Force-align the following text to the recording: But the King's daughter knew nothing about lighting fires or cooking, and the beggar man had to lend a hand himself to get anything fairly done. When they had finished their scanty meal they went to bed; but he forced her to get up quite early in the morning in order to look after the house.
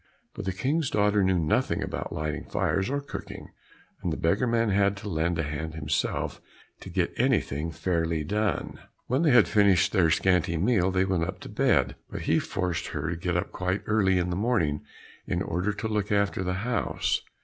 But 0.33 0.45
the 0.45 0.51
King's 0.51 0.89
daughter 0.89 1.23
knew 1.23 1.37
nothing 1.37 1.83
about 1.83 2.11
lighting 2.11 2.45
fires 2.45 2.89
or 2.89 3.01
cooking, 3.01 3.49
and 4.01 4.11
the 4.11 4.17
beggar 4.17 4.47
man 4.47 4.69
had 4.71 4.97
to 4.97 5.07
lend 5.09 5.37
a 5.37 5.43
hand 5.43 5.75
himself 5.75 6.41
to 6.79 6.89
get 6.89 7.13
anything 7.17 7.69
fairly 7.69 8.23
done. 8.23 8.79
When 9.05 9.21
they 9.21 9.29
had 9.29 9.47
finished 9.47 9.91
their 9.91 10.09
scanty 10.09 10.57
meal 10.57 10.89
they 10.89 11.05
went 11.05 11.39
to 11.41 11.49
bed; 11.49 11.97
but 12.09 12.21
he 12.23 12.39
forced 12.39 12.87
her 12.87 13.11
to 13.11 13.15
get 13.15 13.37
up 13.37 13.51
quite 13.51 13.83
early 13.85 14.17
in 14.17 14.31
the 14.31 14.35
morning 14.35 14.81
in 15.27 15.43
order 15.43 15.71
to 15.73 15.87
look 15.87 16.11
after 16.11 16.41
the 16.43 16.53
house. 16.65 17.21